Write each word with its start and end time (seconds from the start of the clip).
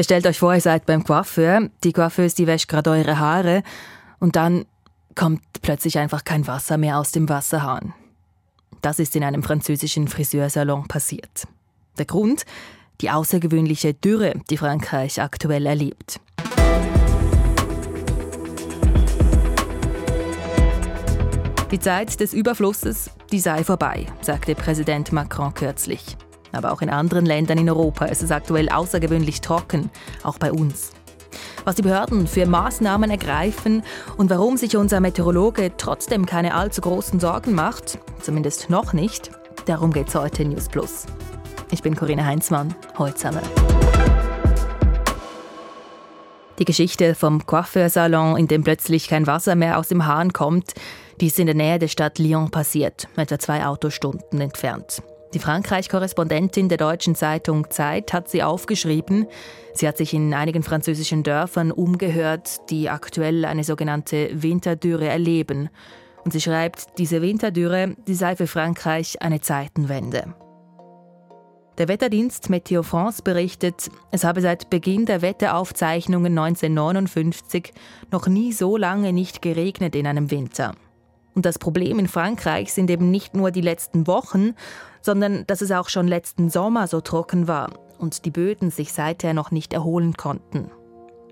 Stellt 0.00 0.26
euch 0.26 0.38
vor, 0.38 0.54
ihr 0.54 0.60
seid 0.60 0.86
beim 0.86 1.02
Coiffeur. 1.02 1.70
Die 1.82 1.92
Coiffeuse, 1.92 2.36
die 2.36 2.46
wäscht 2.46 2.68
gerade 2.68 2.90
eure 2.90 3.18
Haare. 3.18 3.62
Und 4.20 4.36
dann 4.36 4.64
kommt 5.16 5.42
plötzlich 5.60 5.98
einfach 5.98 6.22
kein 6.24 6.46
Wasser 6.46 6.78
mehr 6.78 6.98
aus 6.98 7.10
dem 7.10 7.28
Wasserhahn. 7.28 7.94
Das 8.80 9.00
ist 9.00 9.16
in 9.16 9.24
einem 9.24 9.42
französischen 9.42 10.06
Friseursalon 10.06 10.86
passiert. 10.86 11.48
Der 11.98 12.04
Grund? 12.04 12.44
Die 13.00 13.10
außergewöhnliche 13.10 13.94
Dürre, 13.94 14.34
die 14.50 14.56
Frankreich 14.56 15.20
aktuell 15.20 15.66
erlebt. 15.66 16.20
Die 21.70 21.78
Zeit 21.80 22.18
des 22.20 22.32
Überflusses, 22.32 23.10
die 23.30 23.40
sei 23.40 23.62
vorbei, 23.62 24.06
sagte 24.20 24.54
Präsident 24.54 25.12
Macron 25.12 25.52
kürzlich. 25.54 26.16
Aber 26.52 26.72
auch 26.72 26.82
in 26.82 26.90
anderen 26.90 27.26
Ländern 27.26 27.58
in 27.58 27.68
Europa 27.68 28.06
ist 28.06 28.22
es 28.22 28.30
aktuell 28.30 28.68
außergewöhnlich 28.68 29.40
trocken, 29.40 29.90
auch 30.22 30.38
bei 30.38 30.52
uns. 30.52 30.92
Was 31.64 31.74
die 31.74 31.82
Behörden 31.82 32.26
für 32.26 32.46
Maßnahmen 32.46 33.10
ergreifen 33.10 33.82
und 34.16 34.30
warum 34.30 34.56
sich 34.56 34.76
unser 34.76 35.00
Meteorologe 35.00 35.72
trotzdem 35.76 36.24
keine 36.24 36.54
allzu 36.54 36.80
großen 36.80 37.20
Sorgen 37.20 37.54
macht, 37.54 37.98
zumindest 38.20 38.70
noch 38.70 38.92
nicht, 38.92 39.30
darum 39.66 39.92
geht 39.92 40.08
es 40.08 40.14
heute 40.14 40.42
in 40.42 40.50
News 40.50 40.68
Plus. 40.68 41.06
Ich 41.70 41.82
bin 41.82 41.94
Corinna 41.94 42.24
Heinzmann, 42.24 42.74
Holzhammer. 42.96 43.42
Die 46.58 46.64
Geschichte 46.64 47.14
vom 47.14 47.46
Coiffeursalon, 47.46 48.36
in 48.36 48.48
dem 48.48 48.64
plötzlich 48.64 49.08
kein 49.08 49.26
Wasser 49.26 49.54
mehr 49.54 49.78
aus 49.78 49.88
dem 49.88 50.06
Hahn 50.06 50.32
kommt, 50.32 50.72
die 51.20 51.26
ist 51.26 51.38
in 51.38 51.46
der 51.46 51.54
Nähe 51.54 51.78
der 51.78 51.88
Stadt 51.88 52.18
Lyon 52.18 52.50
passiert, 52.50 53.08
etwa 53.16 53.38
zwei 53.38 53.66
Autostunden 53.66 54.40
entfernt. 54.40 55.02
Die 55.34 55.38
Frankreich-Korrespondentin 55.38 56.70
der 56.70 56.78
deutschen 56.78 57.14
Zeitung 57.14 57.70
Zeit 57.70 58.14
hat 58.14 58.30
sie 58.30 58.42
aufgeschrieben. 58.42 59.26
Sie 59.74 59.86
hat 59.86 59.98
sich 59.98 60.14
in 60.14 60.32
einigen 60.32 60.62
französischen 60.62 61.22
Dörfern 61.22 61.70
umgehört, 61.70 62.70
die 62.70 62.88
aktuell 62.88 63.44
eine 63.44 63.62
sogenannte 63.62 64.30
Winterdürre 64.32 65.06
erleben. 65.06 65.68
Und 66.24 66.32
sie 66.32 66.40
schreibt, 66.40 66.98
diese 66.98 67.20
Winterdürre, 67.20 67.94
die 68.06 68.14
sei 68.14 68.36
für 68.36 68.46
Frankreich 68.46 69.20
eine 69.20 69.42
Zeitenwende. 69.42 70.34
Der 71.76 71.88
Wetterdienst 71.88 72.48
Meteo 72.48 72.82
France 72.82 73.22
berichtet, 73.22 73.90
es 74.10 74.24
habe 74.24 74.40
seit 74.40 74.70
Beginn 74.70 75.04
der 75.04 75.22
Wetteraufzeichnungen 75.22 76.36
1959 76.36 77.72
noch 78.10 78.26
nie 78.26 78.52
so 78.52 78.76
lange 78.76 79.12
nicht 79.12 79.42
geregnet 79.42 79.94
in 79.94 80.06
einem 80.06 80.30
Winter. 80.30 80.74
Und 81.38 81.46
das 81.46 81.60
Problem 81.60 82.00
in 82.00 82.08
Frankreich 82.08 82.72
sind 82.72 82.90
eben 82.90 83.12
nicht 83.12 83.36
nur 83.36 83.52
die 83.52 83.60
letzten 83.60 84.08
Wochen, 84.08 84.54
sondern 85.02 85.44
dass 85.46 85.60
es 85.60 85.70
auch 85.70 85.88
schon 85.88 86.08
letzten 86.08 86.50
Sommer 86.50 86.88
so 86.88 87.00
trocken 87.00 87.46
war 87.46 87.70
und 87.96 88.24
die 88.24 88.32
Böden 88.32 88.72
sich 88.72 88.92
seither 88.92 89.34
noch 89.34 89.52
nicht 89.52 89.72
erholen 89.72 90.14
konnten. 90.16 90.68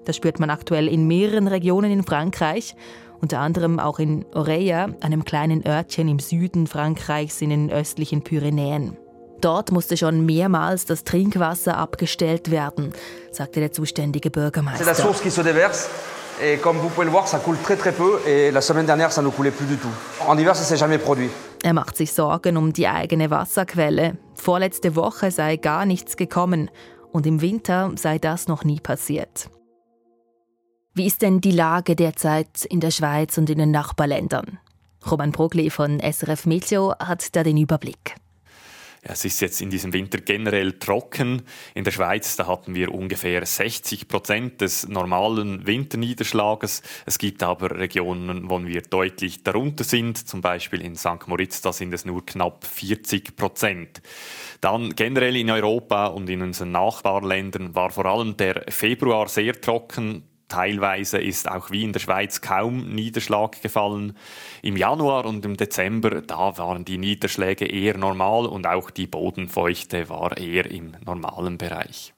Das 0.04 0.14
spürt 0.14 0.38
man 0.38 0.48
aktuell 0.48 0.86
in 0.86 1.08
mehreren 1.08 1.48
Regionen 1.48 1.90
in 1.90 2.04
Frankreich, 2.04 2.76
unter 3.20 3.40
anderem 3.40 3.80
auch 3.80 3.98
in 3.98 4.24
Oreja, 4.32 4.90
einem 5.00 5.24
kleinen 5.24 5.66
Örtchen 5.66 6.06
im 6.06 6.20
Süden 6.20 6.68
Frankreichs 6.68 7.42
in 7.42 7.50
den 7.50 7.72
östlichen 7.72 8.22
Pyrenäen. 8.22 8.96
Dort 9.40 9.72
musste 9.72 9.96
schon 9.96 10.24
mehrmals 10.24 10.84
das 10.84 11.02
Trinkwasser 11.02 11.76
abgestellt 11.76 12.52
werden, 12.52 12.92
sagte 13.32 13.58
der 13.58 13.72
zuständige 13.72 14.30
Bürgermeister. 14.30 14.84
Et 16.42 16.58
comme 16.58 16.76
vous 16.76 16.88
pouvez 16.88 17.06
le 17.06 17.10
voir, 17.10 17.26
ça 17.26 17.38
coule 17.38 17.56
très 17.58 17.76
très 17.76 17.92
peu. 17.92 18.20
Et 18.26 18.50
la 18.50 18.60
semaine 18.60 18.86
dernière, 18.86 19.10
ça 19.10 19.22
ne 19.22 19.30
coulait 19.30 19.50
plus 19.50 19.66
du 19.66 19.76
tout. 19.76 19.94
En 20.26 20.36
hiver, 20.36 20.54
ça 20.54 20.64
s'est 20.64 20.76
jamais 20.76 20.98
produit. 20.98 21.30
Er 21.62 21.72
macht 21.72 21.96
sich 21.96 22.12
Sorgen 22.12 22.56
um 22.56 22.72
die 22.72 22.86
eigene 22.86 23.30
Wasserquelle. 23.30 24.16
Vorletzte 24.34 24.94
Woche 24.94 25.30
sei 25.30 25.56
gar 25.56 25.86
nichts 25.86 26.16
gekommen 26.16 26.70
und 27.12 27.26
im 27.26 27.40
Winter 27.40 27.90
sei 27.96 28.18
das 28.18 28.48
noch 28.48 28.64
nie 28.64 28.80
passiert. 28.80 29.48
Wie 30.94 31.06
ist 31.06 31.22
denn 31.22 31.40
die 31.40 31.52
Lage 31.52 31.96
derzeit 31.96 32.64
in 32.68 32.80
der 32.80 32.90
Schweiz 32.90 33.36
und 33.38 33.50
in 33.50 33.58
den 33.58 33.70
Nachbarländern? 33.70 34.58
Roman 35.10 35.32
Brogli 35.32 35.70
von 35.70 36.00
SRF 36.00 36.46
Meteo 36.46 36.94
hat 36.98 37.34
da 37.34 37.42
den 37.42 37.56
Überblick. 37.56 38.16
Es 39.08 39.24
ist 39.24 39.40
jetzt 39.40 39.60
in 39.60 39.70
diesem 39.70 39.92
Winter 39.92 40.18
generell 40.18 40.72
trocken. 40.78 41.42
In 41.74 41.84
der 41.84 41.92
Schweiz 41.92 42.36
da 42.36 42.46
hatten 42.46 42.74
wir 42.74 42.92
ungefähr 42.92 43.46
60 43.46 44.08
Prozent 44.08 44.60
des 44.60 44.88
normalen 44.88 45.66
Winterniederschlages. 45.66 46.82
Es 47.04 47.18
gibt 47.18 47.42
aber 47.42 47.78
Regionen, 47.78 48.50
wo 48.50 48.62
wir 48.64 48.82
deutlich 48.82 49.44
darunter 49.44 49.84
sind. 49.84 50.26
Zum 50.26 50.40
Beispiel 50.40 50.80
in 50.80 50.96
St. 50.96 51.26
Moritz, 51.26 51.60
da 51.60 51.72
sind 51.72 51.94
es 51.94 52.04
nur 52.04 52.26
knapp 52.26 52.64
40 52.64 53.36
Prozent. 53.36 54.02
Dann 54.60 54.96
generell 54.96 55.36
in 55.36 55.50
Europa 55.50 56.06
und 56.06 56.28
in 56.28 56.42
unseren 56.42 56.72
Nachbarländern 56.72 57.74
war 57.74 57.90
vor 57.90 58.06
allem 58.06 58.36
der 58.36 58.64
Februar 58.68 59.28
sehr 59.28 59.60
trocken. 59.60 60.24
Teilweise 60.48 61.18
ist 61.18 61.50
auch 61.50 61.70
wie 61.70 61.82
in 61.82 61.92
der 61.92 62.00
Schweiz 62.00 62.40
kaum 62.40 62.94
Niederschlag 62.94 63.60
gefallen. 63.62 64.16
Im 64.62 64.76
Januar 64.76 65.24
und 65.24 65.44
im 65.44 65.56
Dezember, 65.56 66.22
da 66.22 66.56
waren 66.58 66.84
die 66.84 66.98
Niederschläge 66.98 67.66
eher 67.66 67.98
normal 67.98 68.46
und 68.46 68.66
auch 68.66 68.90
die 68.90 69.08
Bodenfeuchte 69.08 70.08
war 70.08 70.36
eher 70.36 70.70
im 70.70 70.92
normalen 71.04 71.58
Bereich. 71.58 72.14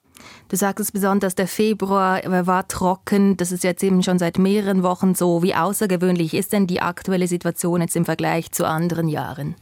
Du 0.48 0.56
sagtest 0.56 0.92
besonders, 0.92 1.34
der 1.34 1.48
Februar 1.48 2.20
war 2.46 2.66
trocken. 2.68 3.36
Das 3.36 3.52
ist 3.52 3.64
jetzt 3.64 3.82
eben 3.82 4.02
schon 4.02 4.18
seit 4.18 4.38
mehreren 4.38 4.82
Wochen 4.82 5.14
so. 5.14 5.42
Wie 5.42 5.54
außergewöhnlich 5.54 6.34
ist 6.34 6.52
denn 6.52 6.66
die 6.66 6.80
aktuelle 6.80 7.28
Situation 7.28 7.80
jetzt 7.80 7.96
im 7.96 8.04
Vergleich 8.04 8.50
zu 8.52 8.66
anderen 8.66 9.08
Jahren? 9.08 9.56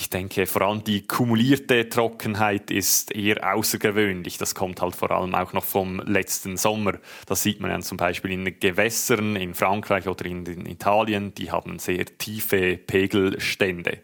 Ich 0.00 0.10
denke, 0.10 0.46
vor 0.46 0.62
allem 0.62 0.84
die 0.84 1.08
kumulierte 1.08 1.88
Trockenheit 1.88 2.70
ist 2.70 3.12
eher 3.12 3.52
außergewöhnlich. 3.52 4.38
Das 4.38 4.54
kommt 4.54 4.80
halt 4.80 4.94
vor 4.94 5.10
allem 5.10 5.34
auch 5.34 5.52
noch 5.52 5.64
vom 5.64 5.98
letzten 6.06 6.56
Sommer. 6.56 6.92
Das 7.26 7.42
sieht 7.42 7.58
man 7.58 7.72
ja 7.72 7.80
zum 7.80 7.96
Beispiel 7.96 8.30
in 8.30 8.60
Gewässern 8.60 9.34
in 9.34 9.54
Frankreich 9.54 10.06
oder 10.06 10.24
in 10.26 10.66
Italien. 10.66 11.34
Die 11.34 11.50
haben 11.50 11.80
sehr 11.80 12.04
tiefe 12.16 12.76
Pegelstände. 12.76 13.98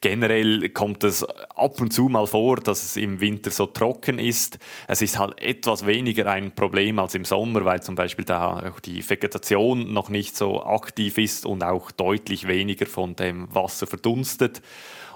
Generell 0.00 0.68
kommt 0.68 1.02
es 1.02 1.24
ab 1.24 1.80
und 1.80 1.92
zu 1.92 2.08
mal 2.08 2.28
vor, 2.28 2.58
dass 2.58 2.84
es 2.84 2.96
im 2.96 3.20
Winter 3.20 3.50
so 3.50 3.66
trocken 3.66 4.20
ist. 4.20 4.60
Es 4.86 5.02
ist 5.02 5.18
halt 5.18 5.42
etwas 5.42 5.84
weniger 5.86 6.30
ein 6.30 6.54
Problem 6.54 7.00
als 7.00 7.16
im 7.16 7.24
Sommer, 7.24 7.64
weil 7.64 7.82
zum 7.82 7.96
Beispiel 7.96 8.24
da 8.24 8.70
auch 8.70 8.78
die 8.78 9.10
Vegetation 9.10 9.92
noch 9.92 10.08
nicht 10.08 10.36
so 10.36 10.62
aktiv 10.62 11.18
ist 11.18 11.46
und 11.46 11.64
auch 11.64 11.90
deutlich 11.90 12.46
weniger 12.46 12.86
von 12.86 13.16
dem 13.16 13.52
Wasser 13.52 13.88
verdunstet. 13.88 14.62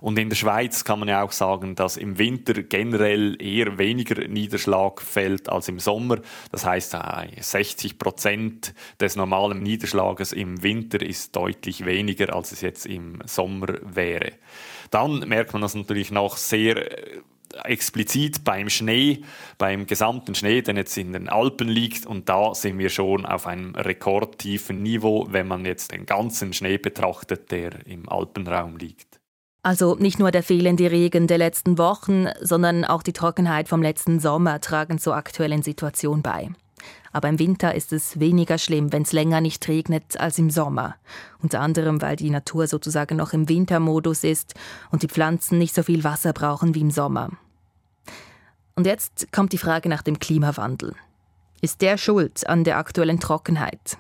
Und 0.01 0.19
in 0.19 0.29
der 0.29 0.37
Schweiz 0.37 0.85
kann 0.85 1.01
man 1.01 1.09
ja 1.09 1.23
auch 1.23 1.33
sagen, 1.33 1.75
dass 1.75 1.97
im 1.97 2.19
Winter 2.19 2.63
generell 2.63 3.41
eher 3.41 3.79
weniger 3.79 4.27
Niederschlag 4.29 5.01
fällt 5.01 5.49
als 5.49 5.69
im 5.69 5.79
Sommer. 5.79 6.19
Das 6.53 6.65
heißt, 6.65 6.97
60 7.41 7.93
äh, 7.93 7.95
Prozent 7.97 8.75
des 9.01 9.17
normalen 9.17 9.63
Niederschlages 9.63 10.33
im 10.33 10.63
Winter 10.63 11.01
ist 11.03 11.35
deutlich 11.35 11.85
weniger, 11.85 12.35
als 12.35 12.53
es 12.53 12.61
jetzt 12.61 12.87
im 12.87 13.21
Sommer 13.25 13.69
wäre. 13.83 14.33
Dann 14.91 15.21
merkt 15.21 15.53
man 15.53 15.63
das 15.63 15.75
natürlich 15.75 16.11
noch 16.11 16.37
sehr 16.37 16.77
äh, 16.77 17.21
explizit 17.65 18.45
beim 18.45 18.69
Schnee, 18.69 19.23
beim 19.59 19.87
gesamten 19.87 20.35
Schnee, 20.35 20.63
der 20.63 20.75
jetzt 20.77 20.97
in 20.97 21.13
den 21.13 21.29
Alpen 21.29 21.69
liegt. 21.69 22.07
Und 22.07 22.29
da 22.29 22.55
sind 22.55 22.79
wir 22.79 22.91
schon 22.91 23.25
auf 23.27 23.47
einem 23.47 23.75
rekordtiefen 23.75 24.83
Niveau, 24.83 25.27
wenn 25.31 25.49
man 25.49 25.65
jetzt 25.65 25.93
den 25.93 26.07
ganzen 26.07 26.53
Schnee 26.53 26.79
betrachtet, 26.79 27.51
der 27.51 27.87
im 27.87 28.09
Alpenraum 28.09 28.77
liegt. 28.77 29.16
Also 29.67 29.97
nicht 29.97 30.21
nur 30.21 30.31
der 30.31 30.45
fehlende 30.45 30.93
Regen 30.93 31.27
der 31.27 31.39
letzten 31.39 31.77
Wochen, 31.77 32.29
sondern 32.41 32.85
auch 32.85 33.03
die 33.03 33.13
Trockenheit 33.13 33.69
vom 33.69 33.83
letzten 33.83 34.21
Sommer 34.21 34.61
tragen 34.61 35.01
zur 35.01 35.17
aktuellen 35.17 35.65
Situation 35.65 36.23
bei. 36.23 36.51
Aber 37.13 37.29
im 37.29 37.41
Winter 37.41 37.75
ist 37.75 37.93
es 37.93 38.21
weniger 38.21 38.59
schlimm, 38.59 38.93
wenn 38.93 39.03
es 39.03 39.11
länger 39.11 39.41
nicht 39.41 39.67
regnet 39.67 40.21
als 40.21 40.39
im 40.39 40.51
Sommer. 40.51 40.95
Unter 41.43 41.63
anderem, 41.63 42.01
weil 42.01 42.15
die 42.15 42.31
Natur 42.31 42.69
sozusagen 42.69 43.17
noch 43.17 43.33
im 43.33 43.49
Wintermodus 43.49 44.23
ist 44.23 44.55
und 44.93 45.03
die 45.03 45.09
Pflanzen 45.09 45.59
nicht 45.59 45.75
so 45.75 45.83
viel 45.83 46.05
Wasser 46.05 46.33
brauchen 46.33 46.77
wie 46.77 46.83
im 46.83 46.93
Sommer. 46.93 47.31
Und 48.77 48.87
jetzt 48.87 49.33
kommt 49.33 49.53
die 49.53 49.59
Frage 49.59 49.89
nach 49.89 50.03
dem 50.03 50.21
Klimawandel. 50.21 50.95
Ist 51.61 51.81
der 51.83 51.99
schuld 51.99 52.47
an 52.49 52.63
der 52.63 52.79
aktuellen 52.79 53.19
Trockenheit? 53.19 53.99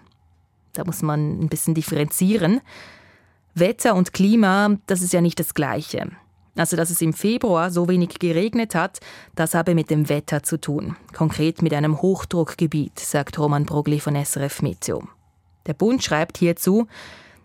Da 0.75 0.85
muss 0.85 1.03
man 1.03 1.41
ein 1.41 1.49
bisschen 1.49 1.75
differenzieren. 1.75 2.61
Wetter 3.59 3.95
und 3.95 4.13
Klima, 4.13 4.77
das 4.87 5.01
ist 5.01 5.15
ja 5.15 5.23
nicht 5.23 5.41
das 5.41 5.55
Gleiche. 5.55 6.11
Also, 6.57 6.77
dass 6.77 6.91
es 6.91 7.01
im 7.01 7.15
Februar 7.15 7.71
so 7.71 7.89
wenig 7.89 8.19
geregnet 8.19 8.75
hat, 8.75 9.01
das 9.35 9.55
habe 9.55 9.75
mit 9.75 9.89
dem 9.89 10.11
Wetter 10.11 10.43
zu 10.43 10.61
tun. 10.61 10.97
Konkret 11.15 11.63
mit 11.63 11.73
einem 11.73 12.03
Hochdruckgebiet, 12.03 12.99
sagt 12.99 13.39
Roman 13.39 13.65
Brogli 13.65 13.99
von 13.99 14.15
SRF 14.15 14.61
Meteo. 14.61 15.09
Der 15.65 15.73
Bund 15.73 16.05
schreibt 16.05 16.37
hierzu, 16.37 16.87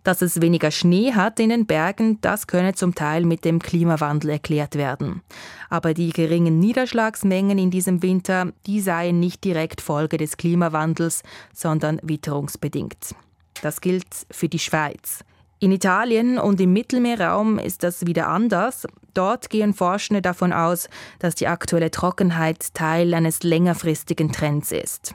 dass 0.03 0.21
es 0.21 0.41
weniger 0.41 0.71
Schnee 0.71 1.13
hat 1.13 1.39
in 1.39 1.49
den 1.49 1.65
Bergen, 1.65 2.19
das 2.19 2.47
könne 2.47 2.73
zum 2.73 2.93
Teil 2.93 3.23
mit 3.23 3.45
dem 3.45 3.59
Klimawandel 3.59 4.31
erklärt 4.31 4.75
werden. 4.75 5.21
Aber 5.69 5.93
die 5.93 6.09
geringen 6.09 6.59
Niederschlagsmengen 6.59 7.57
in 7.57 7.71
diesem 7.71 8.01
Winter, 8.01 8.51
die 8.65 8.81
seien 8.81 9.21
nicht 9.21 9.45
direkt 9.45 9.79
Folge 9.79 10.17
des 10.17 10.35
Klimawandels, 10.35 11.23
sondern 11.53 11.99
witterungsbedingt. 12.03 13.15
Das 13.61 13.79
gilt 13.79 14.07
für 14.29 14.49
die 14.49 14.59
Schweiz. 14.59 15.23
In 15.63 15.71
Italien 15.71 16.39
und 16.39 16.59
im 16.59 16.73
Mittelmeerraum 16.73 17.59
ist 17.59 17.83
das 17.83 18.07
wieder 18.07 18.29
anders. 18.29 18.87
Dort 19.13 19.51
gehen 19.51 19.75
Forschende 19.75 20.23
davon 20.23 20.53
aus, 20.53 20.89
dass 21.19 21.35
die 21.35 21.45
aktuelle 21.45 21.91
Trockenheit 21.91 22.73
Teil 22.73 23.13
eines 23.13 23.43
längerfristigen 23.43 24.31
Trends 24.31 24.71
ist. 24.71 25.13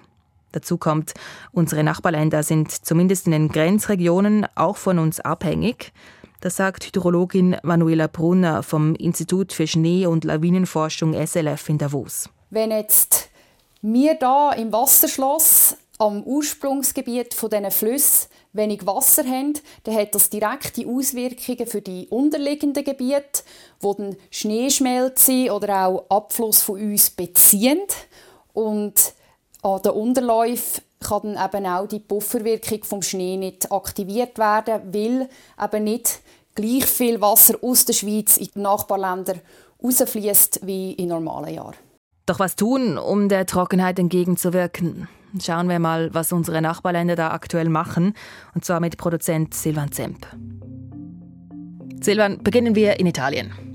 Dazu 0.52 0.78
kommt, 0.78 1.14
unsere 1.50 1.82
Nachbarländer 1.82 2.44
sind 2.44 2.70
zumindest 2.70 3.26
in 3.26 3.32
den 3.32 3.48
Grenzregionen 3.48 4.46
auch 4.54 4.76
von 4.76 5.00
uns 5.00 5.18
abhängig. 5.18 5.92
Das 6.40 6.54
sagt 6.54 6.84
Hydrologin 6.84 7.56
Manuela 7.64 8.06
Brunner 8.06 8.62
vom 8.62 8.94
Institut 8.94 9.52
für 9.52 9.66
Schnee- 9.66 10.06
und 10.06 10.22
Lawinenforschung 10.22 11.12
SLF 11.26 11.68
in 11.70 11.78
Davos. 11.78 12.30
Wenn 12.50 12.70
jetzt 12.70 13.30
wir 13.82 14.14
da 14.14 14.52
im 14.52 14.72
Wasserschloss 14.72 15.76
am 15.98 16.22
Ursprungsgebiet 16.22 17.34
von 17.34 17.50
Flüssen 17.72 18.28
wenig 18.56 18.86
Wasser 18.86 19.24
haben, 19.24 19.54
dann 19.84 19.94
hat 19.94 20.14
das 20.14 20.30
direkte 20.30 20.86
Auswirkungen 20.86 21.66
für 21.66 21.80
die 21.80 22.06
unterliegenden 22.08 22.84
Gebiete, 22.84 23.42
wo 23.80 23.94
dann 23.94 24.16
Schneeschmelze 24.30 25.52
oder 25.52 25.86
auch 25.86 26.04
Abfluss 26.08 26.62
von 26.62 26.80
uns 26.80 27.10
beziehen. 27.10 27.80
Und 28.52 29.14
an 29.62 29.82
den 29.82 29.92
Unterläufen 29.92 30.82
kann 31.00 31.34
dann 31.34 31.48
eben 31.54 31.66
auch 31.66 31.86
die 31.86 32.00
Pufferwirkung 32.00 32.84
vom 32.84 33.02
Schnee 33.02 33.36
nicht 33.36 33.70
aktiviert 33.70 34.38
werden, 34.38 34.92
weil 34.92 35.28
eben 35.62 35.84
nicht 35.84 36.20
gleich 36.54 36.86
viel 36.86 37.20
Wasser 37.20 37.54
aus 37.62 37.84
der 37.84 37.92
Schweiz 37.92 38.36
in 38.38 38.48
die 38.54 38.60
Nachbarländer 38.60 39.34
rausfließt 39.82 40.60
wie 40.66 40.92
in 40.92 41.08
normalen 41.08 41.54
Jahren. 41.54 41.76
Doch 42.24 42.40
was 42.40 42.56
tun, 42.56 42.98
um 42.98 43.28
der 43.28 43.46
Trockenheit 43.46 43.98
entgegenzuwirken? 43.98 45.08
Schauen 45.40 45.68
wir 45.68 45.78
mal, 45.78 46.12
was 46.14 46.32
unsere 46.32 46.62
Nachbarländer 46.62 47.16
da 47.16 47.30
aktuell 47.30 47.68
machen, 47.68 48.14
und 48.54 48.64
zwar 48.64 48.80
mit 48.80 48.96
Produzent 48.96 49.54
Silvan 49.54 49.92
Zemp. 49.92 50.26
Silvan, 52.00 52.42
beginnen 52.42 52.74
wir 52.74 52.98
in 53.00 53.06
Italien. 53.06 53.65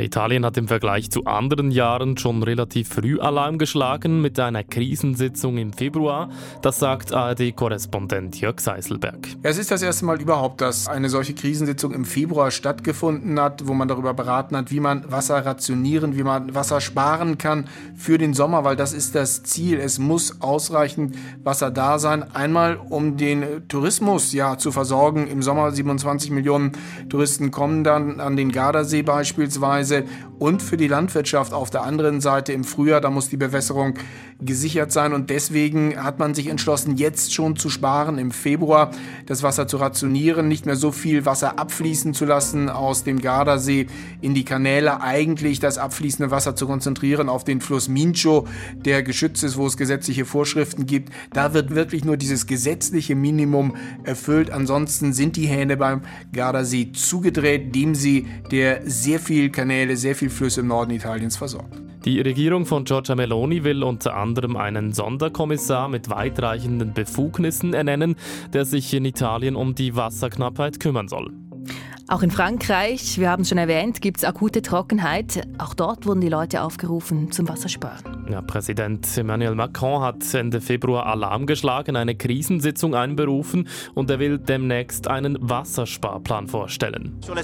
Italien 0.00 0.46
hat 0.46 0.56
im 0.56 0.68
Vergleich 0.68 1.10
zu 1.10 1.26
anderen 1.26 1.70
Jahren 1.70 2.16
schon 2.16 2.42
relativ 2.42 2.88
früh 2.88 3.20
Alarm 3.20 3.58
geschlagen 3.58 4.22
mit 4.22 4.40
einer 4.40 4.64
Krisensitzung 4.64 5.58
im 5.58 5.74
Februar. 5.74 6.30
Das 6.62 6.78
sagt 6.78 7.12
ARD-Korrespondent 7.12 8.40
Jörg 8.40 8.58
Seiselberg. 8.60 9.28
Ja, 9.42 9.50
es 9.50 9.58
ist 9.58 9.70
das 9.70 9.82
erste 9.82 10.06
Mal 10.06 10.18
überhaupt, 10.18 10.62
dass 10.62 10.88
eine 10.88 11.10
solche 11.10 11.34
Krisensitzung 11.34 11.92
im 11.92 12.06
Februar 12.06 12.50
stattgefunden 12.50 13.38
hat, 13.38 13.66
wo 13.66 13.74
man 13.74 13.86
darüber 13.86 14.14
beraten 14.14 14.56
hat, 14.56 14.70
wie 14.70 14.80
man 14.80 15.10
Wasser 15.12 15.44
rationieren, 15.44 16.16
wie 16.16 16.22
man 16.22 16.54
Wasser 16.54 16.80
sparen 16.80 17.36
kann 17.36 17.66
für 17.94 18.16
den 18.16 18.32
Sommer, 18.32 18.64
weil 18.64 18.76
das 18.76 18.94
ist 18.94 19.14
das 19.14 19.42
Ziel. 19.42 19.78
Es 19.78 19.98
muss 19.98 20.40
ausreichend 20.40 21.16
Wasser 21.44 21.70
da 21.70 21.98
sein. 21.98 22.24
Einmal, 22.34 22.76
um 22.76 23.18
den 23.18 23.68
Tourismus 23.68 24.32
ja 24.32 24.56
zu 24.56 24.72
versorgen. 24.72 25.26
Im 25.26 25.42
Sommer 25.42 25.70
27 25.70 26.30
Millionen 26.30 26.72
Touristen 27.10 27.50
kommen 27.50 27.84
dann 27.84 28.20
an 28.20 28.38
den 28.38 28.52
Gardasee 28.52 29.02
beispielsweise. 29.02 29.81
it 29.90 30.06
und 30.42 30.60
für 30.60 30.76
die 30.76 30.88
Landwirtschaft 30.88 31.52
auf 31.52 31.70
der 31.70 31.84
anderen 31.84 32.20
Seite 32.20 32.52
im 32.52 32.64
Frühjahr, 32.64 33.00
da 33.00 33.10
muss 33.10 33.28
die 33.28 33.36
Bewässerung 33.36 33.94
gesichert 34.40 34.90
sein 34.90 35.12
und 35.12 35.30
deswegen 35.30 36.02
hat 36.02 36.18
man 36.18 36.34
sich 36.34 36.48
entschlossen, 36.48 36.96
jetzt 36.96 37.32
schon 37.32 37.54
zu 37.54 37.70
sparen, 37.70 38.18
im 38.18 38.32
Februar 38.32 38.90
das 39.26 39.44
Wasser 39.44 39.68
zu 39.68 39.76
rationieren, 39.76 40.48
nicht 40.48 40.66
mehr 40.66 40.74
so 40.74 40.90
viel 40.90 41.24
Wasser 41.26 41.60
abfließen 41.60 42.12
zu 42.12 42.24
lassen 42.24 42.68
aus 42.68 43.04
dem 43.04 43.20
Gardasee 43.20 43.86
in 44.20 44.34
die 44.34 44.44
Kanäle, 44.44 45.00
eigentlich 45.00 45.60
das 45.60 45.78
abfließende 45.78 46.32
Wasser 46.32 46.56
zu 46.56 46.66
konzentrieren 46.66 47.28
auf 47.28 47.44
den 47.44 47.60
Fluss 47.60 47.88
Mincho, 47.88 48.48
der 48.74 49.04
geschützt 49.04 49.44
ist, 49.44 49.56
wo 49.56 49.68
es 49.68 49.76
gesetzliche 49.76 50.24
Vorschriften 50.24 50.86
gibt. 50.86 51.12
Da 51.32 51.54
wird 51.54 51.72
wirklich 51.72 52.04
nur 52.04 52.16
dieses 52.16 52.48
gesetzliche 52.48 53.14
Minimum 53.14 53.76
erfüllt. 54.02 54.50
Ansonsten 54.50 55.12
sind 55.12 55.36
die 55.36 55.46
Hähne 55.46 55.76
beim 55.76 56.02
Gardasee 56.32 56.90
zugedreht, 56.90 57.76
dem 57.76 57.94
sie 57.94 58.26
der 58.50 58.80
sehr 58.86 59.20
viel 59.20 59.50
Kanäle, 59.50 59.96
sehr 59.96 60.16
viel 60.16 60.31
Flüsse 60.32 60.60
im 60.60 60.68
Norden 60.68 60.90
Italiens 60.90 61.36
versorgt. 61.36 61.80
Die 62.04 62.20
Regierung 62.20 62.66
von 62.66 62.84
Giorgia 62.84 63.14
Meloni 63.14 63.62
will 63.62 63.84
unter 63.84 64.16
anderem 64.16 64.56
einen 64.56 64.92
Sonderkommissar 64.92 65.88
mit 65.88 66.10
weitreichenden 66.10 66.92
Befugnissen 66.92 67.74
ernennen, 67.74 68.16
der 68.52 68.64
sich 68.64 68.92
in 68.92 69.04
Italien 69.04 69.54
um 69.54 69.76
die 69.76 69.94
Wasserknappheit 69.94 70.80
kümmern 70.80 71.06
soll. 71.06 71.32
Auch 72.08 72.22
in 72.22 72.30
Frankreich, 72.30 73.18
wir 73.18 73.30
haben 73.30 73.42
es 73.42 73.48
schon 73.48 73.58
erwähnt, 73.58 74.00
gibt 74.02 74.18
es 74.18 74.24
akute 74.24 74.60
Trockenheit. 74.60 75.46
Auch 75.58 75.72
dort 75.72 76.04
wurden 76.04 76.20
die 76.20 76.28
Leute 76.28 76.62
aufgerufen 76.62 77.30
zum 77.30 77.48
Wassersparen. 77.48 78.26
Ja, 78.30 78.42
Präsident 78.42 79.06
Emmanuel 79.16 79.54
Macron 79.54 80.02
hat 80.02 80.34
Ende 80.34 80.60
Februar 80.60 81.06
Alarm 81.06 81.46
geschlagen, 81.46 81.96
eine 81.96 82.14
Krisensitzung 82.14 82.94
einberufen 82.94 83.68
und 83.94 84.10
er 84.10 84.18
will 84.18 84.38
demnächst 84.38 85.08
einen 85.08 85.38
Wassersparplan 85.40 86.48
vorstellen. 86.48 87.20
Euh, 87.28 87.34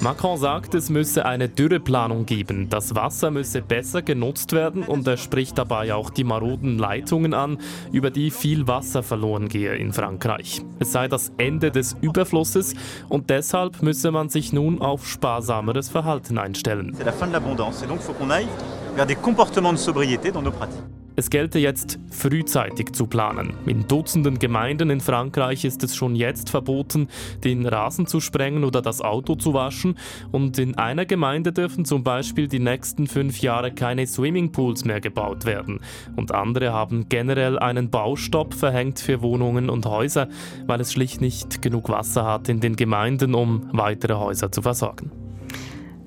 Macron 0.00 0.38
sagt, 0.38 0.74
es 0.74 0.90
müsse 0.90 1.24
eine 1.26 1.48
Dürreplanung 1.48 2.26
geben. 2.26 2.68
Das 2.68 2.94
Wasser 2.94 3.30
müsse 3.30 3.62
besser 3.62 4.02
genutzt 4.02 4.52
werden 4.52 4.82
und 4.82 5.06
er 5.06 5.16
spricht 5.16 5.58
dabei 5.58 5.94
auch 5.94 6.10
die 6.10 6.24
maroden 6.24 6.78
Leitungen 6.78 7.34
an, 7.34 7.58
über 7.92 8.10
die 8.10 8.30
viel 8.30 8.66
Wasser 8.66 9.02
verloren 9.02 9.48
gehe 9.48 9.74
in 9.76 9.92
Frankreich. 9.92 10.62
Es 10.78 10.92
sei 10.92 11.08
das 11.08 11.32
Ende 11.38 11.51
Ende 11.52 11.70
des 11.70 11.96
Überflusses 12.00 12.74
und 13.08 13.28
deshalb 13.28 13.82
müsse 13.82 14.10
man 14.10 14.28
sich 14.30 14.52
nun 14.52 14.80
auf 14.80 15.06
sparsameres 15.06 15.90
Verhalten 15.90 16.38
einstellen. 16.38 16.94
C'est 16.96 17.04
la 17.04 17.12
fin 17.12 17.26
de 17.26 17.32
l'abondance 17.32 17.82
et 17.82 17.86
donc 17.86 18.00
faut 18.00 18.14
qu'on 18.14 18.30
aille 18.30 18.48
vers 18.96 19.06
des 19.06 19.16
comportements 19.16 19.72
de 19.72 19.78
sobriété 19.78 20.32
dans 20.32 20.42
nos 20.42 20.50
pratiques. 20.50 21.01
Es 21.22 21.30
gelte 21.30 21.60
jetzt 21.60 22.00
frühzeitig 22.10 22.94
zu 22.94 23.06
planen. 23.06 23.54
In 23.66 23.86
Dutzenden 23.86 24.40
Gemeinden 24.40 24.90
in 24.90 25.00
Frankreich 25.00 25.64
ist 25.64 25.84
es 25.84 25.94
schon 25.94 26.16
jetzt 26.16 26.50
verboten, 26.50 27.06
den 27.44 27.64
Rasen 27.64 28.08
zu 28.08 28.18
sprengen 28.18 28.64
oder 28.64 28.82
das 28.82 29.00
Auto 29.00 29.36
zu 29.36 29.54
waschen. 29.54 29.96
Und 30.32 30.58
in 30.58 30.76
einer 30.78 31.06
Gemeinde 31.06 31.52
dürfen 31.52 31.84
zum 31.84 32.02
Beispiel 32.02 32.48
die 32.48 32.58
nächsten 32.58 33.06
fünf 33.06 33.40
Jahre 33.40 33.70
keine 33.70 34.04
Swimmingpools 34.04 34.84
mehr 34.84 35.00
gebaut 35.00 35.44
werden. 35.44 35.78
Und 36.16 36.34
andere 36.34 36.72
haben 36.72 37.08
generell 37.08 37.56
einen 37.56 37.88
Baustopp 37.88 38.52
verhängt 38.52 38.98
für 38.98 39.22
Wohnungen 39.22 39.70
und 39.70 39.86
Häuser, 39.86 40.26
weil 40.66 40.80
es 40.80 40.92
schlicht 40.92 41.20
nicht 41.20 41.62
genug 41.62 41.88
Wasser 41.88 42.24
hat 42.24 42.48
in 42.48 42.58
den 42.58 42.74
Gemeinden, 42.74 43.36
um 43.36 43.68
weitere 43.70 44.14
Häuser 44.14 44.50
zu 44.50 44.60
versorgen. 44.60 45.12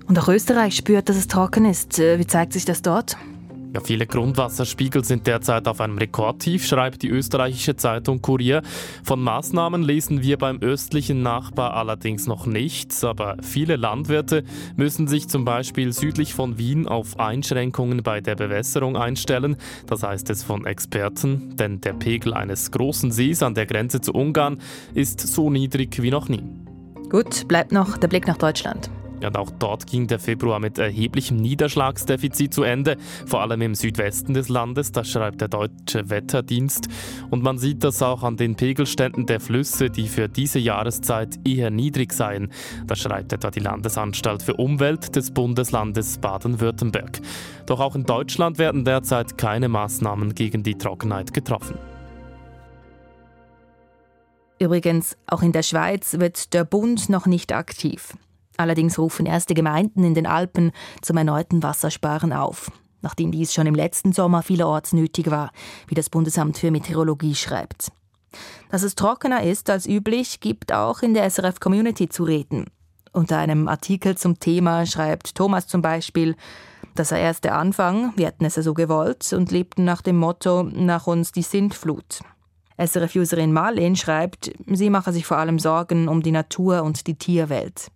Und 0.08 0.20
auch 0.20 0.28
Österreich 0.28 0.76
spürt, 0.76 1.08
dass 1.08 1.16
es 1.16 1.30
trocken 1.30 1.64
ist. 1.64 2.00
Wie 2.00 2.28
zeigt 2.28 2.52
sich 2.52 2.66
das 2.66 2.82
dort? 2.82 3.16
Ja, 3.76 3.82
viele 3.82 4.08
Grundwasserspiegel 4.08 5.04
sind 5.04 5.28
derzeit 5.28 5.68
auf 5.68 5.82
einem 5.82 5.98
Rekordtief, 5.98 6.66
schreibt 6.66 7.04
die 7.04 7.10
österreichische 7.10 7.76
Zeitung 7.76 8.22
Kurier. 8.22 8.62
Von 9.04 9.22
Maßnahmen 9.22 9.84
lesen 9.84 10.22
wir 10.22 10.38
beim 10.38 10.62
östlichen 10.62 11.22
Nachbar 11.24 11.74
allerdings 11.74 12.26
noch 12.26 12.46
nichts, 12.46 13.04
aber 13.04 13.36
viele 13.42 13.76
Landwirte 13.76 14.46
müssen 14.78 15.10
sich 15.10 15.28
zum 15.28 15.44
Beispiel 15.44 15.92
südlich 15.92 16.34
von 16.34 16.58
Wien 16.58 16.88
auf 16.88 17.20
Einschränkungen 17.20 18.02
bei 18.02 18.22
der 18.22 18.36
Bewässerung 18.36 18.96
einstellen. 18.96 19.58
Das 19.88 20.04
heißt 20.04 20.30
es 20.30 20.42
von 20.42 20.66
Experten, 20.66 21.58
denn 21.58 21.82
der 21.82 21.96
Pegel 21.96 22.34
eines 22.34 22.72
großen 22.72 23.12
Sees 23.12 23.44
an 23.44 23.56
der 23.56 23.66
Grenze 23.66 24.00
zu 24.00 24.14
Ungarn 24.14 24.62
ist 24.94 25.20
so 25.20 25.50
niedrig 25.50 26.02
wie 26.02 26.12
noch 26.12 26.30
nie. 26.30 26.46
Gut, 27.10 27.46
bleibt 27.50 27.74
noch 27.74 27.98
der 27.98 28.08
Blick 28.08 28.26
nach 28.26 28.38
Deutschland. 28.38 28.90
Und 29.28 29.38
auch 29.38 29.52
dort 29.52 29.88
ging 29.88 30.08
der 30.08 30.20
Februar 30.20 30.60
mit 30.60 30.78
erheblichem 30.78 31.38
Niederschlagsdefizit 31.38 32.54
zu 32.54 32.64
Ende, 32.64 32.98
vor 33.26 33.42
allem 33.42 33.62
im 33.62 33.76
Südwesten 33.76 34.34
des 34.34 34.50
Landes, 34.50 34.92
das 34.92 35.10
schreibt 35.10 35.42
der 35.42 35.48
Deutsche 35.48 36.10
Wetterdienst. 36.10 36.88
Und 37.30 37.44
man 37.44 37.58
sieht 37.58 37.84
das 37.84 38.02
auch 38.02 38.24
an 38.24 38.38
den 38.38 38.56
Pegelständen 38.56 39.26
der 39.26 39.40
Flüsse, 39.40 39.90
die 39.90 40.08
für 40.08 40.30
diese 40.30 40.60
Jahreszeit 40.60 41.40
eher 41.46 41.72
niedrig 41.72 42.14
seien. 42.14 42.52
Das 42.88 43.00
schreibt 43.00 43.34
etwa 43.34 43.52
die 43.52 43.60
Landesanstalt 43.60 44.44
für 44.44 44.56
Umwelt 44.56 45.16
des 45.16 45.32
Bundeslandes 45.32 46.18
Baden-Württemberg. 46.18 47.22
Doch 47.66 47.80
auch 47.80 47.96
in 47.96 48.04
Deutschland 48.04 48.58
werden 48.58 48.86
derzeit 48.86 49.38
keine 49.38 49.70
Maßnahmen 49.70 50.36
gegen 50.36 50.64
die 50.64 50.78
Trockenheit 50.78 51.34
getroffen. 51.34 51.78
Übrigens, 54.60 55.18
auch 55.28 55.42
in 55.42 55.52
der 55.52 55.64
Schweiz 55.64 56.18
wird 56.20 56.54
der 56.54 56.64
Bund 56.64 57.10
noch 57.10 57.26
nicht 57.26 57.52
aktiv. 57.52 58.14
Allerdings 58.58 58.98
rufen 58.98 59.26
erste 59.26 59.54
Gemeinden 59.54 60.04
in 60.04 60.14
den 60.14 60.28
Alpen 60.28 60.72
zum 61.02 61.18
erneuten 61.18 61.62
Wassersparen 61.64 62.34
auf, 62.34 62.72
nachdem 63.02 63.32
dies 63.32 63.54
schon 63.54 63.68
im 63.68 63.76
letzten 63.76 64.14
Sommer 64.14 64.44
vielerorts 64.44 64.94
nötig 64.94 65.30
war, 65.30 65.52
wie 65.88 65.96
das 65.96 66.10
Bundesamt 66.10 66.58
für 66.58 66.72
Meteorologie 66.72 67.36
schreibt. 67.36 67.92
Dass 68.70 68.84
es 68.84 68.96
trockener 68.96 69.44
ist 69.44 69.70
als 69.70 69.88
üblich, 69.88 70.40
gibt 70.40 70.74
auch 70.74 71.02
in 71.02 71.14
der 71.14 71.30
SRF 71.30 71.60
Community 71.60 72.10
zu 72.10 72.24
reden. 72.24 72.66
Unter 73.14 73.38
einem 73.38 73.68
Artikel 73.70 74.18
zum 74.18 74.40
Thema 74.40 74.86
schreibt 74.86 75.36
Thomas 75.36 75.68
zum 75.68 75.82
Beispiel, 75.82 76.36
das 76.96 77.10
sei 77.10 77.22
erst 77.22 77.44
der 77.44 77.58
Anfang, 77.58 78.14
wir 78.16 78.28
hätten 78.28 78.46
es 78.46 78.56
ja 78.56 78.62
so 78.62 78.74
gewollt 78.74 79.32
und 79.34 79.52
lebten 79.52 79.84
nach 79.84 80.02
dem 80.02 80.18
Motto 80.18 80.64
nach 80.64 81.08
uns 81.08 81.32
die 81.32 81.42
Sintflut. 81.42 82.22
SRF-Userin 82.78 83.54
Marlene 83.54 83.96
schreibt, 83.96 84.52
sie 84.68 84.90
mache 84.90 85.14
sich 85.14 85.26
vor 85.26 85.38
allem 85.38 85.60
Sorgen 85.60 86.10
um 86.10 86.22
die 86.22 86.32
Natur 86.32 86.84
und 86.84 87.08
die 87.08 87.16
Tierwelt. 87.16 87.88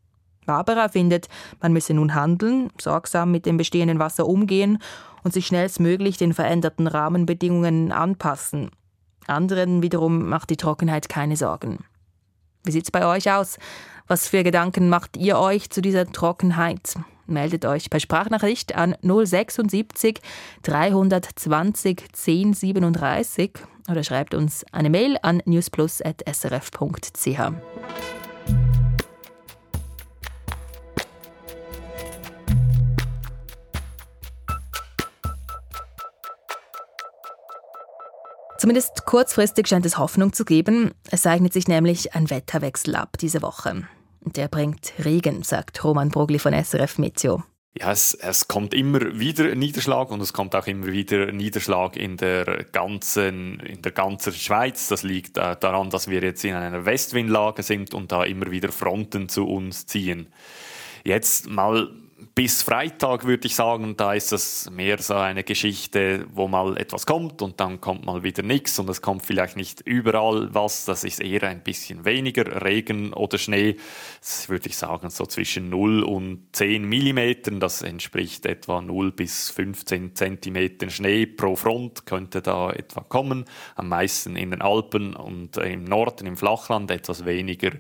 Barbara 0.50 0.90
findet, 0.90 1.28
man 1.62 1.74
müsse 1.74 1.94
nun 1.94 2.16
handeln, 2.16 2.72
sorgsam 2.82 3.30
mit 3.32 3.46
dem 3.46 3.58
bestehenden 3.58 4.00
Wasser 4.00 4.26
umgehen 4.26 4.80
und 5.24 5.32
sich 5.32 5.46
schnellstmöglich 5.46 6.18
den 6.18 6.34
veränderten 6.34 6.88
Rahmenbedingungen 6.88 7.92
anpassen. 7.92 8.72
Anderen 9.28 9.84
wiederum 9.84 10.28
macht 10.28 10.50
die 10.50 10.58
Trockenheit 10.58 11.08
keine 11.08 11.38
Sorgen. 11.38 11.86
Wie 12.64 12.72
sieht's 12.72 12.90
bei 12.90 13.06
euch 13.06 13.32
aus? 13.32 13.60
Was 14.08 14.28
für 14.28 14.42
Gedanken 14.42 14.90
macht 14.90 15.18
ihr 15.18 15.38
euch 15.38 15.70
zu 15.70 15.82
dieser 15.82 16.12
Trockenheit? 16.12 16.96
Meldet 17.28 17.64
euch 17.66 17.92
per 17.92 18.00
Sprachnachricht 18.00 18.74
an 18.74 18.96
076 19.04 20.20
320 20.64 22.06
1037 22.12 23.52
oder 23.88 24.04
schreibt 24.04 24.34
uns 24.34 24.66
eine 24.72 24.90
Mail 24.90 25.18
an 25.22 25.44
newsplus.srf.ch. 25.46 27.40
Zumindest 38.60 39.06
kurzfristig 39.06 39.68
scheint 39.68 39.86
es 39.86 39.98
Hoffnung 39.98 40.34
zu 40.34 40.44
geben. 40.44 40.92
Es 41.10 41.22
zeichnet 41.22 41.54
sich 41.54 41.70
nämlich 41.70 42.14
ein 42.14 42.30
Wetterwechsel 42.30 42.94
ab 42.98 43.18
diese 43.18 43.42
Woche. 43.42 43.88
Der 44.20 44.50
bringt 44.50 44.92
Regen, 45.04 45.44
sagt 45.44 45.82
Roman 45.82 46.10
Brogli 46.10 46.40
von 46.40 46.54
SRF 46.54 46.98
Meteo. 46.98 47.42
Ja, 47.80 47.94
es, 47.94 48.16
es 48.16 48.50
kommt 48.50 48.74
immer 48.74 49.18
wieder 49.18 49.56
Niederschlag 49.56 50.12
und 50.12 50.20
es 50.20 50.34
kommt 50.34 50.56
auch 50.56 50.68
immer 50.68 50.88
wieder 50.88 51.32
Niederschlag 51.32 51.96
in 51.96 52.18
der 52.18 52.66
ganzen, 52.74 53.62
in 53.62 53.82
der 53.82 53.94
ganzen 53.94 54.34
Schweiz. 54.34 54.90
Das 54.90 55.04
liegt 55.04 55.38
äh, 55.38 55.56
daran, 55.58 55.90
dass 55.90 56.10
wir 56.10 56.22
jetzt 56.22 56.44
in 56.44 56.56
einer 56.56 56.84
Westwindlage 56.84 57.64
sind 57.64 57.94
und 57.94 58.12
da 58.12 58.26
immer 58.26 58.52
wieder 58.52 58.74
Fronten 58.74 59.30
zu 59.30 59.48
uns 59.48 59.86
ziehen. 59.86 60.34
Jetzt 61.06 61.48
mal 61.48 61.88
bis 62.40 62.64
Freitag 62.64 63.26
würde 63.26 63.48
ich 63.48 63.56
sagen, 63.56 63.98
da 63.98 64.14
ist 64.14 64.32
es 64.32 64.70
mehr 64.72 64.98
so 65.00 65.16
eine 65.16 65.44
Geschichte, 65.44 66.26
wo 66.32 66.48
mal 66.48 66.78
etwas 66.78 67.06
kommt 67.06 67.42
und 67.42 67.60
dann 67.60 67.82
kommt 67.82 68.06
mal 68.06 68.24
wieder 68.24 68.44
nichts 68.44 68.80
und 68.80 68.90
es 68.90 69.02
kommt 69.02 69.26
vielleicht 69.26 69.58
nicht 69.58 69.82
überall 69.82 70.48
was. 70.54 70.86
Das 70.86 71.04
ist 71.04 71.20
eher 71.20 71.44
ein 71.44 71.64
bisschen 71.64 72.06
weniger 72.06 72.64
Regen 72.64 73.12
oder 73.12 73.38
Schnee. 73.38 73.76
Das 74.22 74.48
würde 74.48 74.70
ich 74.70 74.78
sagen 74.78 75.10
so 75.10 75.26
zwischen 75.26 75.70
0 75.70 76.02
und 76.04 76.48
10 76.54 76.86
Millimetern. 76.86 77.60
Das 77.60 77.82
entspricht 77.82 78.46
etwa 78.46 78.82
0 78.82 79.12
bis 79.12 79.50
15 79.50 80.16
Zentimetern 80.16 80.92
Schnee 80.92 81.26
pro 81.26 81.58
Front 81.58 82.06
könnte 82.06 82.42
da 82.42 82.72
etwa 82.72 83.02
kommen. 83.02 83.44
Am 83.76 83.90
meisten 83.90 84.38
in 84.38 84.52
den 84.52 84.62
Alpen 84.62 85.14
und 85.14 85.58
im 85.58 85.84
Norden, 85.84 86.26
im 86.26 86.38
Flachland, 86.38 86.90
etwas 86.90 87.26
weniger 87.26 87.72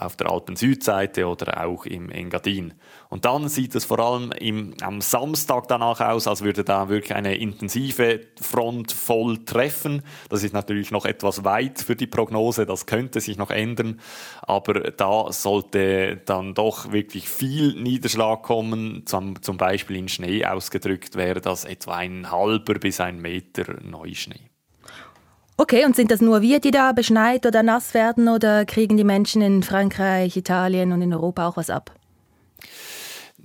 auf 0.00 0.16
der 0.16 0.28
Alpen-Südseite 0.28 1.28
oder 1.28 1.64
auch 1.64 1.86
im 1.86 2.10
Engadin. 2.10 2.74
Und 3.10 3.24
dann 3.24 3.48
sieht 3.48 3.75
es 3.76 3.84
vor 3.84 3.98
allem 3.98 4.32
im, 4.32 4.74
am 4.80 5.00
Samstag 5.00 5.68
danach 5.68 6.00
aus, 6.00 6.26
als 6.26 6.42
würde 6.42 6.64
da 6.64 6.88
wirklich 6.88 7.14
eine 7.14 7.36
intensive 7.36 8.20
Front 8.40 8.92
voll 8.92 9.44
treffen. 9.44 10.02
Das 10.28 10.42
ist 10.42 10.52
natürlich 10.52 10.90
noch 10.90 11.04
etwas 11.04 11.44
weit 11.44 11.80
für 11.80 11.96
die 11.96 12.06
Prognose, 12.06 12.66
das 12.66 12.86
könnte 12.86 13.20
sich 13.20 13.36
noch 13.36 13.50
ändern, 13.50 14.00
aber 14.42 14.90
da 14.90 15.32
sollte 15.32 16.20
dann 16.24 16.54
doch 16.54 16.92
wirklich 16.92 17.28
viel 17.28 17.74
Niederschlag 17.74 18.42
kommen. 18.42 19.04
Zum, 19.06 19.42
zum 19.42 19.56
Beispiel 19.56 19.96
in 19.96 20.08
Schnee 20.08 20.44
ausgedrückt 20.44 21.16
wäre 21.16 21.40
das 21.40 21.64
etwa 21.64 21.96
ein 21.96 22.30
halber 22.30 22.74
bis 22.74 23.00
ein 23.00 23.20
Meter 23.20 23.80
Neuschnee. 23.82 24.50
Okay, 25.58 25.86
und 25.86 25.96
sind 25.96 26.10
das 26.10 26.20
nur 26.20 26.42
wir, 26.42 26.60
die 26.60 26.70
da 26.70 26.92
beschneit 26.92 27.46
oder 27.46 27.62
nass 27.62 27.94
werden 27.94 28.28
oder 28.28 28.66
kriegen 28.66 28.98
die 28.98 29.04
Menschen 29.04 29.40
in 29.40 29.62
Frankreich, 29.62 30.36
Italien 30.36 30.92
und 30.92 31.00
in 31.00 31.14
Europa 31.14 31.48
auch 31.48 31.56
was 31.56 31.70
ab? 31.70 31.92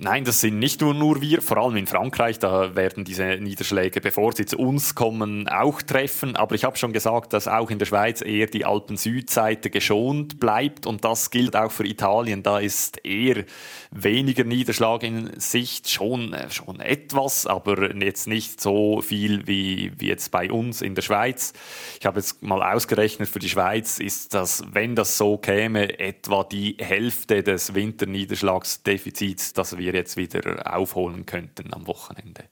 Nein, 0.04 0.24
das 0.24 0.40
sind 0.40 0.58
nicht 0.58 0.80
nur, 0.80 0.94
nur 0.94 1.22
wir, 1.22 1.40
vor 1.40 1.58
allem 1.58 1.76
in 1.76 1.86
Frankreich, 1.86 2.40
da 2.40 2.74
werden 2.74 3.04
diese 3.04 3.36
Niederschläge, 3.36 4.00
bevor 4.00 4.32
sie 4.32 4.46
zu 4.46 4.58
uns 4.58 4.96
kommen, 4.96 5.46
auch 5.46 5.80
treffen. 5.80 6.34
Aber 6.34 6.56
ich 6.56 6.64
habe 6.64 6.76
schon 6.76 6.92
gesagt, 6.92 7.32
dass 7.32 7.46
auch 7.46 7.70
in 7.70 7.78
der 7.78 7.86
Schweiz 7.86 8.20
eher 8.20 8.48
die 8.48 8.64
Alpen-Südseite 8.64 9.70
geschont 9.70 10.40
bleibt 10.40 10.88
und 10.88 11.04
das 11.04 11.30
gilt 11.30 11.54
auch 11.54 11.70
für 11.70 11.86
Italien. 11.86 12.42
Da 12.42 12.58
ist 12.58 12.98
eher 13.04 13.44
weniger 13.92 14.42
Niederschlag 14.42 15.04
in 15.04 15.38
Sicht, 15.38 15.88
schon, 15.88 16.32
äh, 16.32 16.50
schon 16.50 16.80
etwas, 16.80 17.46
aber 17.46 17.94
jetzt 17.94 18.26
nicht 18.26 18.60
so 18.60 19.02
viel 19.02 19.46
wie, 19.46 19.92
wie 19.98 20.08
jetzt 20.08 20.32
bei 20.32 20.50
uns 20.50 20.82
in 20.82 20.96
der 20.96 21.02
Schweiz. 21.02 21.52
Ich 22.00 22.06
habe 22.06 22.18
jetzt 22.18 22.42
mal 22.42 22.74
ausgerechnet, 22.74 23.28
für 23.28 23.38
die 23.38 23.48
Schweiz 23.48 24.00
ist 24.00 24.34
das, 24.34 24.64
wenn 24.72 24.96
das 24.96 25.16
so 25.16 25.38
käme, 25.38 26.00
etwa 26.00 26.42
die 26.42 26.76
Hälfte 26.80 27.44
des 27.44 27.74
Winterniederschlagsdefizits, 27.76 29.52
das 29.52 29.78
wir 29.78 29.91
wir 29.92 30.00
jetzt 30.00 30.16
wieder 30.16 30.74
aufholen 30.74 31.26
könnten 31.26 31.72
am 31.72 31.86
Wochenende. 31.86 32.44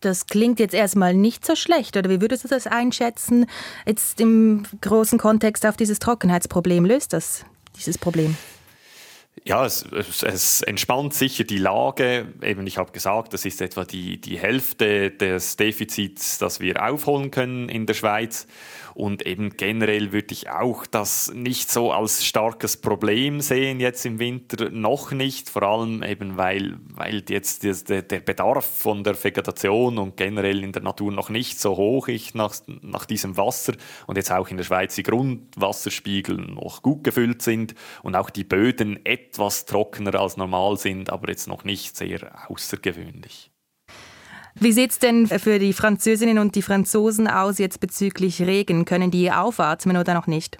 Das 0.00 0.26
klingt 0.26 0.60
jetzt 0.60 0.74
erstmal 0.74 1.14
nicht 1.14 1.44
so 1.44 1.54
schlecht, 1.54 1.96
oder 1.96 2.08
wie 2.08 2.20
würdest 2.20 2.44
du 2.44 2.48
das 2.48 2.66
einschätzen? 2.66 3.46
Jetzt 3.86 4.20
im 4.20 4.64
großen 4.80 5.18
Kontext 5.18 5.66
auf 5.66 5.76
dieses 5.76 5.98
Trockenheitsproblem 5.98 6.86
löst 6.86 7.12
das 7.12 7.44
dieses 7.76 7.98
Problem? 7.98 8.36
Ja, 9.44 9.64
es, 9.64 9.86
es, 9.92 10.22
es, 10.22 10.62
entspannt 10.62 11.14
sicher 11.14 11.44
die 11.44 11.58
Lage. 11.58 12.26
Eben, 12.42 12.66
ich 12.66 12.76
habe 12.76 12.92
gesagt, 12.92 13.32
das 13.32 13.44
ist 13.44 13.62
etwa 13.62 13.84
die, 13.84 14.20
die 14.20 14.38
Hälfte 14.38 15.10
des 15.10 15.56
Defizits, 15.56 16.38
das 16.38 16.60
wir 16.60 16.82
aufholen 16.84 17.30
können 17.30 17.68
in 17.68 17.86
der 17.86 17.94
Schweiz. 17.94 18.46
Und 19.00 19.24
eben 19.26 19.56
generell 19.56 20.12
würde 20.12 20.34
ich 20.34 20.50
auch 20.50 20.84
das 20.84 21.32
nicht 21.32 21.70
so 21.70 21.90
als 21.90 22.22
starkes 22.22 22.76
Problem 22.76 23.40
sehen 23.40 23.80
jetzt 23.80 24.04
im 24.04 24.18
Winter, 24.18 24.68
noch 24.68 25.10
nicht, 25.10 25.48
vor 25.48 25.62
allem 25.62 26.02
eben 26.02 26.36
weil, 26.36 26.76
weil 26.92 27.24
jetzt 27.30 27.64
der, 27.64 28.02
Bedarf 28.02 28.66
von 28.66 29.02
der 29.02 29.14
Vegetation 29.24 29.96
und 29.96 30.18
generell 30.18 30.62
in 30.62 30.72
der 30.72 30.82
Natur 30.82 31.12
noch 31.12 31.30
nicht 31.30 31.58
so 31.58 31.78
hoch 31.78 32.08
ist 32.08 32.34
nach, 32.34 32.54
nach 32.82 33.06
diesem 33.06 33.38
Wasser. 33.38 33.72
Und 34.06 34.18
jetzt 34.18 34.32
auch 34.32 34.48
in 34.48 34.58
der 34.58 34.64
Schweiz 34.64 34.96
die 34.96 35.02
Grundwasserspiegel 35.02 36.36
noch 36.36 36.82
gut 36.82 37.02
gefüllt 37.02 37.40
sind. 37.40 37.74
Und 38.02 38.16
auch 38.16 38.28
die 38.28 38.44
Böden 38.44 39.00
etwas 39.06 39.64
trockener 39.64 40.14
als 40.20 40.36
normal 40.36 40.76
sind, 40.76 41.08
aber 41.08 41.30
jetzt 41.30 41.48
noch 41.48 41.64
nicht 41.64 41.96
sehr 41.96 42.50
außergewöhnlich. 42.50 43.50
Wie 44.62 44.72
sieht 44.72 44.90
es 44.90 44.98
denn 44.98 45.26
für 45.26 45.58
die 45.58 45.72
Französinnen 45.72 46.38
und 46.38 46.54
die 46.54 46.60
Franzosen 46.60 47.26
aus 47.26 47.56
jetzt 47.56 47.80
bezüglich 47.80 48.42
Regen? 48.42 48.84
Können 48.84 49.10
die 49.10 49.32
aufatmen 49.32 49.96
oder 49.96 50.12
noch 50.12 50.26
nicht? 50.26 50.58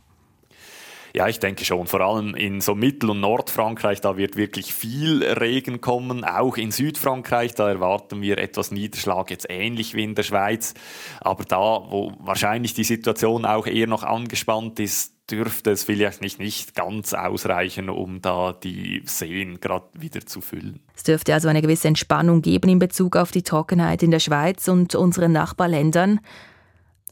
Ja, 1.15 1.29
ich 1.29 1.39
denke 1.39 1.67
schon. 1.67 1.87
Vor 1.87 2.01
allem 2.01 2.35
in 2.35 2.63
so 2.63 2.75
Mittel- 2.75 3.11
und 3.11 3.21
Nordfrankreich, 3.21 4.01
da 4.01 4.17
wird 4.17 4.37
wirklich 4.37 4.73
viel 4.73 5.23
Regen 5.23 5.83
kommen. 5.83 6.25
Auch 6.25 6.57
in 6.57 6.71
Südfrankreich, 6.71 7.55
da 7.55 7.69
erwarten 7.69 8.23
wir 8.23 8.39
etwas 8.39 8.71
Niederschlag, 8.71 9.31
jetzt 9.31 9.47
ähnlich 9.51 9.95
wie 9.95 10.05
in 10.05 10.15
der 10.15 10.23
Schweiz. 10.23 10.73
Aber 11.21 11.45
da, 11.45 11.59
wo 11.59 12.15
wahrscheinlich 12.21 12.73
die 12.73 12.85
Situation 12.85 13.45
auch 13.45 13.67
eher 13.67 13.87
noch 13.87 14.03
angespannt 14.03 14.81
ist, 14.81 15.13
dürfte 15.31 15.71
es 15.71 15.85
vielleicht 15.85 16.21
nicht, 16.21 16.39
nicht 16.39 16.75
ganz 16.75 17.15
ausreichen, 17.15 17.89
um 17.89 18.21
da 18.21 18.53
die 18.53 19.03
Seen 19.05 19.61
gerade 19.61 19.87
wieder 19.95 20.25
zu 20.27 20.41
füllen. 20.41 20.81
Es 20.95 21.03
dürfte 21.03 21.35
also 21.35 21.49
eine 21.49 21.63
gewisse 21.63 21.89
Entspannung 21.89 22.43
geben 22.43 22.69
in 22.71 22.79
Bezug 22.79 23.17
auf 23.17 23.31
die 23.31 23.43
Trockenheit 23.43 24.03
in 24.03 24.11
der 24.11 24.21
Schweiz 24.21 24.69
und 24.69 24.95
unseren 24.95 25.33
Nachbarländern. 25.33 26.21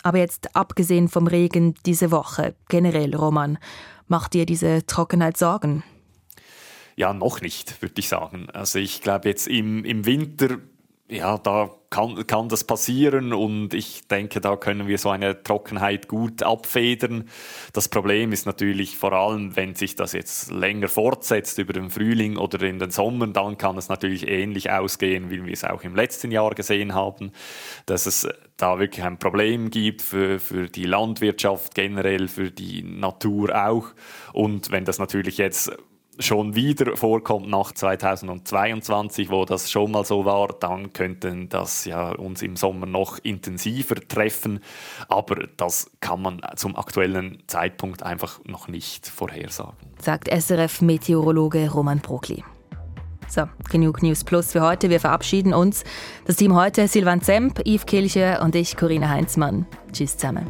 Aber 0.02 0.18
jetzt 0.18 0.54
abgesehen 0.54 1.08
vom 1.08 1.26
Regen 1.26 1.74
diese 1.86 2.10
Woche, 2.10 2.54
generell, 2.68 3.14
Roman, 3.14 3.58
macht 4.06 4.34
dir 4.34 4.46
diese 4.46 4.86
Trockenheit 4.86 5.36
Sorgen? 5.36 5.82
Ja, 6.96 7.12
noch 7.12 7.40
nicht, 7.40 7.80
würde 7.80 7.94
ich 7.98 8.08
sagen. 8.08 8.48
Also 8.50 8.78
ich 8.78 9.02
glaube 9.02 9.28
jetzt 9.28 9.46
im, 9.46 9.84
im 9.84 10.04
Winter 10.04 10.58
ja, 11.10 11.38
da 11.38 11.70
kann, 11.88 12.26
kann 12.26 12.50
das 12.50 12.64
passieren 12.64 13.32
und 13.32 13.72
ich 13.72 14.06
denke, 14.08 14.42
da 14.42 14.56
können 14.56 14.88
wir 14.88 14.98
so 14.98 15.08
eine 15.08 15.42
Trockenheit 15.42 16.06
gut 16.06 16.42
abfedern. 16.42 17.30
Das 17.72 17.88
Problem 17.88 18.30
ist 18.32 18.44
natürlich 18.44 18.98
vor 18.98 19.14
allem, 19.14 19.56
wenn 19.56 19.74
sich 19.74 19.96
das 19.96 20.12
jetzt 20.12 20.50
länger 20.50 20.88
fortsetzt 20.88 21.58
über 21.58 21.72
den 21.72 21.88
Frühling 21.88 22.36
oder 22.36 22.62
in 22.62 22.78
den 22.78 22.90
Sommer, 22.90 23.26
dann 23.28 23.56
kann 23.56 23.78
es 23.78 23.88
natürlich 23.88 24.28
ähnlich 24.28 24.70
ausgehen, 24.70 25.30
wie 25.30 25.44
wir 25.44 25.52
es 25.52 25.64
auch 25.64 25.82
im 25.82 25.96
letzten 25.96 26.30
Jahr 26.30 26.54
gesehen 26.54 26.94
haben, 26.94 27.32
dass 27.86 28.04
es 28.04 28.28
da 28.58 28.78
wirklich 28.78 29.04
ein 29.04 29.18
Problem 29.18 29.70
gibt 29.70 30.02
für, 30.02 30.38
für 30.38 30.68
die 30.68 30.84
Landwirtschaft 30.84 31.74
generell, 31.74 32.28
für 32.28 32.50
die 32.50 32.82
Natur 32.82 33.66
auch. 33.66 33.86
Und 34.34 34.70
wenn 34.70 34.84
das 34.84 34.98
natürlich 34.98 35.38
jetzt 35.38 35.72
schon 36.18 36.54
wieder 36.54 36.96
vorkommt 36.96 37.48
nach 37.48 37.72
2022, 37.72 39.30
wo 39.30 39.44
das 39.44 39.70
schon 39.70 39.92
mal 39.92 40.04
so 40.04 40.24
war, 40.24 40.48
dann 40.48 40.92
könnten 40.92 41.48
das 41.48 41.84
ja 41.84 42.10
uns 42.10 42.42
im 42.42 42.56
Sommer 42.56 42.86
noch 42.86 43.18
intensiver 43.18 43.96
treffen. 43.96 44.60
Aber 45.08 45.46
das 45.56 45.90
kann 46.00 46.22
man 46.22 46.40
zum 46.56 46.76
aktuellen 46.76 47.42
Zeitpunkt 47.46 48.02
einfach 48.02 48.40
noch 48.44 48.68
nicht 48.68 49.06
vorhersagen. 49.06 49.76
Sagt 50.00 50.28
SRF-Meteorologe 50.28 51.70
Roman 51.70 52.00
Prokli. 52.00 52.44
So, 53.28 53.42
genug 53.70 54.02
News 54.02 54.24
Plus 54.24 54.52
für 54.52 54.62
heute. 54.62 54.88
Wir 54.88 55.00
verabschieden 55.00 55.52
uns. 55.52 55.84
Das 56.24 56.36
Team 56.36 56.54
heute 56.54 56.88
Silvan 56.88 57.20
Zemp, 57.20 57.60
Yves 57.66 57.84
Kilche 57.84 58.40
und 58.42 58.54
ich, 58.54 58.76
Corinna 58.76 59.10
Heinzmann. 59.10 59.66
Tschüss 59.92 60.16
zusammen. 60.16 60.46